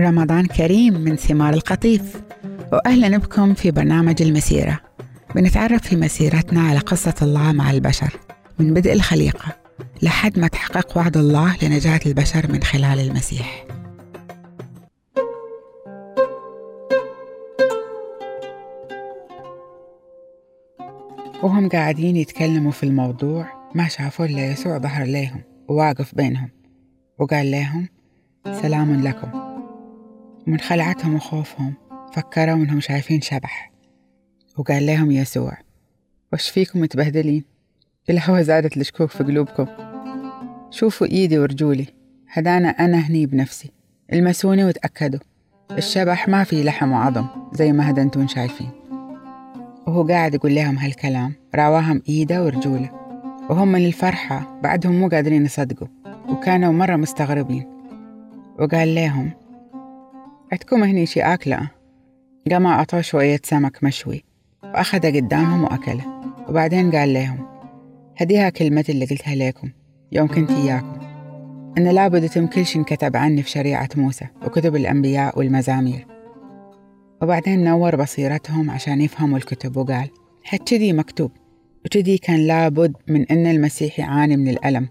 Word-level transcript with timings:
رمضان 0.00 0.46
كريم 0.46 0.94
من 0.94 1.16
ثمار 1.16 1.54
القطيف. 1.54 2.22
وأهلا 2.72 3.18
بكم 3.18 3.54
في 3.54 3.70
برنامج 3.70 4.22
المسيرة. 4.22 4.80
بنتعرف 5.34 5.82
في 5.82 5.96
مسيرتنا 5.96 6.60
على 6.60 6.78
قصة 6.78 7.14
الله 7.22 7.52
مع 7.52 7.70
البشر 7.70 8.16
من 8.58 8.74
بدء 8.74 8.92
الخليقة 8.92 9.56
لحد 10.02 10.38
ما 10.38 10.48
تحقق 10.48 10.98
وعد 10.98 11.16
الله 11.16 11.56
لنجاة 11.62 12.00
البشر 12.06 12.52
من 12.52 12.62
خلال 12.62 13.00
المسيح. 13.00 13.64
وهم 21.42 21.68
قاعدين 21.68 22.16
يتكلموا 22.16 22.72
في 22.72 22.82
الموضوع 22.82 23.46
ما 23.74 23.88
شافوا 23.88 24.24
إلا 24.24 24.52
يسوع 24.52 24.78
ظهر 24.78 25.04
ليهم 25.04 25.40
وواقف 25.68 26.14
بينهم 26.14 26.48
وقال 27.18 27.50
لهم 27.50 27.88
سلام 28.62 29.02
لكم. 29.02 29.49
ومن 30.50 30.60
خلعتهم 30.60 31.14
وخوفهم 31.14 31.74
فكروا 32.12 32.54
إنهم 32.54 32.80
شايفين 32.80 33.20
شبح 33.20 33.72
وقال 34.56 34.86
لهم 34.86 35.10
يسوع 35.10 35.58
وش 36.32 36.48
فيكم 36.48 36.80
متبهدلين؟ 36.80 37.44
الهوى 38.10 38.44
زادت 38.44 38.76
الشكوك 38.76 39.10
في 39.10 39.24
قلوبكم. 39.24 39.66
شوفوا 40.70 41.06
إيدي 41.06 41.38
ورجولي 41.38 41.86
هدانا 42.32 42.68
أنا 42.68 42.98
هني 42.98 43.26
بنفسي. 43.26 43.70
المسوني 44.12 44.64
وتأكدوا 44.64 45.20
الشبح 45.70 46.28
ما 46.28 46.44
فيه 46.44 46.64
لحم 46.64 46.92
وعظم 46.92 47.26
زي 47.52 47.72
ما 47.72 47.90
هدا 47.90 48.02
انتون 48.02 48.28
شايفين. 48.28 48.70
وهو 49.86 50.06
قاعد 50.06 50.34
يقول 50.34 50.54
لهم 50.54 50.78
هالكلام 50.78 51.34
راواهم 51.54 52.02
إيده 52.08 52.44
ورجوله 52.44 52.90
وهم 53.50 53.72
من 53.72 53.86
الفرحة 53.86 54.60
بعدهم 54.62 55.00
مو 55.00 55.08
قادرين 55.08 55.44
يصدقوا 55.44 55.88
وكانوا 56.28 56.72
مرة 56.72 56.96
مستغربين. 56.96 57.66
وقال 58.58 58.94
لهم 58.94 59.39
عندكم 60.52 60.82
هني 60.82 61.06
شي 61.06 61.20
أكلة؟ 61.20 61.70
قام 62.50 62.66
أعطوه 62.66 63.00
شوية 63.00 63.40
سمك 63.44 63.84
مشوي. 63.84 64.24
وأخذه 64.64 65.16
قدامهم 65.16 65.64
وأكله. 65.64 66.04
وبعدين 66.48 66.90
قال 66.90 67.12
لهم 67.12 67.46
هديها 68.16 68.50
كلمتي 68.50 68.92
اللي 68.92 69.04
قلتها 69.04 69.34
لكم 69.34 69.70
يوم 70.12 70.28
كنت 70.28 70.50
إياكم. 70.50 71.00
أن 71.78 71.88
لابد 71.88 72.24
يتم 72.24 72.46
كل 72.46 72.66
شيء 72.66 72.80
انكتب 72.80 73.16
عني 73.16 73.42
في 73.42 73.50
شريعة 73.50 73.88
موسى 73.96 74.26
وكتب 74.46 74.76
الأنبياء 74.76 75.38
والمزامير. 75.38 76.06
وبعدين 77.22 77.64
نور 77.64 77.96
بصيرتهم 77.96 78.70
عشان 78.70 79.00
يفهموا 79.00 79.38
الكتب 79.38 79.76
وقال 79.76 80.10
كذي 80.66 80.92
مكتوب. 80.92 81.30
وكذي 81.84 82.18
كان 82.18 82.46
لابد 82.46 82.96
من 83.08 83.26
أن 83.26 83.46
المسيح 83.46 83.98
يعاني 83.98 84.36
من 84.36 84.48
الألم. 84.48 84.88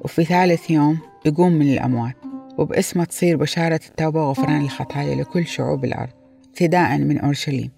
وفي 0.00 0.24
ثالث 0.24 0.70
يوم 0.70 0.98
يقوم 1.26 1.52
من 1.52 1.72
الأموات. 1.72 2.27
وباسمه 2.58 3.04
تصير 3.04 3.36
بشارة 3.36 3.80
التوبة 3.88 4.26
وغفران 4.26 4.60
الخطايا 4.60 5.14
لكل 5.14 5.46
شعوب 5.46 5.84
الأرض 5.84 6.10
ابتداء 6.48 6.98
من 6.98 7.18
أورشليم. 7.18 7.70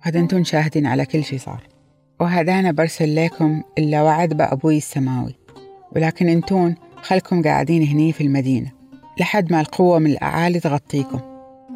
هذا 0.00 0.20
أنتم 0.20 0.44
شاهدين 0.44 0.86
على 0.86 1.06
كل 1.06 1.24
شي 1.24 1.38
صار. 1.38 1.66
وهذا 2.20 2.58
أنا 2.58 2.72
برسل 2.72 3.16
لكم 3.16 3.62
إلا 3.78 4.02
وعد 4.02 4.34
بأبوي 4.34 4.76
السماوي. 4.76 5.34
ولكن 5.96 6.28
أنتون 6.28 6.74
خلكم 6.96 7.42
قاعدين 7.42 7.82
هني 7.82 8.12
في 8.12 8.20
المدينة 8.20 8.70
لحد 9.20 9.52
ما 9.52 9.60
القوة 9.60 9.98
من 9.98 10.10
الأعالي 10.10 10.60
تغطيكم. 10.60 11.20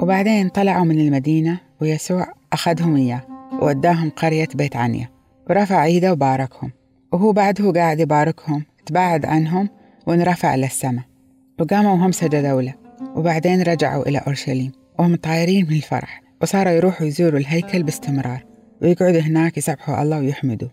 وبعدين 0.01 0.49
طلعوا 0.49 0.85
من 0.85 1.01
المدينة 1.01 1.59
ويسوع 1.81 2.27
أخذهم 2.53 2.97
إياه 2.97 3.23
ووداهم 3.63 4.11
قرية 4.11 4.49
بيت 4.55 4.77
عنيا. 4.77 5.09
ورفع 5.51 5.85
إيده 5.85 6.13
وباركهم. 6.13 6.73
وهو 7.13 7.33
بعد 7.33 7.63
هو 7.63 7.73
قاعد 7.73 8.01
يباركهم 8.01 8.65
تباعد 8.87 9.27
عنهم 9.27 9.69
وانرفع 10.07 10.55
للسماء. 10.55 11.16
وقاموا 11.61 11.93
وهم 11.93 12.13
سجدوا 12.13 12.63
له 12.63 12.75
وبعدين 13.15 13.63
رجعوا 13.63 14.09
إلى 14.09 14.19
أورشليم 14.19 14.73
وهم 14.99 15.17
طايرين 15.17 15.67
من 15.67 15.77
الفرح 15.77 16.23
وصاروا 16.43 16.73
يروحوا 16.73 17.07
يزوروا 17.07 17.41
الهيكل 17.41 17.83
باستمرار 17.83 18.45
ويقعدوا 18.83 19.21
هناك 19.21 19.59
يسبحوا 19.59 20.03
الله 20.03 20.19
ويحمدوا. 20.19 20.69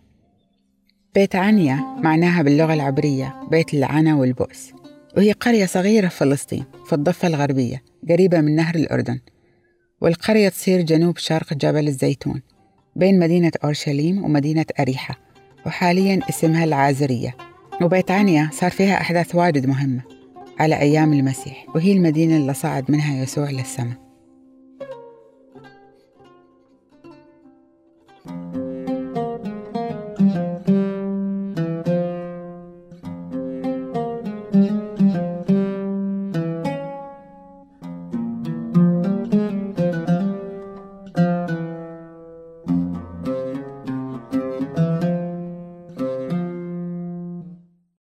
بيت 1.16 1.35
عنيا 1.35 1.75
معناها 2.03 2.41
باللغة 2.41 2.73
العبرية 2.73 3.35
بيت 3.51 3.73
العنا 3.73 4.16
والبؤس 4.16 4.73
وهي 5.17 5.31
قرية 5.31 5.66
صغيرة 5.66 6.07
في 6.07 6.17
فلسطين 6.17 6.63
في 6.85 6.93
الضفة 6.93 7.27
الغربية 7.27 7.83
قريبة 8.09 8.41
من 8.41 8.55
نهر 8.55 8.75
الأردن 8.75 9.19
والقرية 10.01 10.49
تصير 10.49 10.81
جنوب 10.81 11.17
شرق 11.17 11.53
جبل 11.53 11.88
الزيتون 11.88 12.41
بين 12.95 13.19
مدينة 13.19 13.51
أورشليم 13.63 14.23
ومدينة 14.23 14.66
أريحة 14.79 15.19
وحاليا 15.66 16.19
اسمها 16.29 16.63
العازرية 16.63 17.35
وبيت 17.81 18.11
عنيا 18.11 18.49
صار 18.53 18.72
فيها 18.72 19.01
أحداث 19.01 19.35
واجد 19.35 19.66
مهمة. 19.66 20.12
على 20.59 20.80
أيام 20.80 21.14
المسيح. 21.14 21.66
وهي 21.75 21.91
المدينة 21.91 22.38
اللي 22.38 22.53
صعد 22.53 22.91
منها 22.91 23.24
يسوع 23.24 23.50
للسماء. 23.50 24.03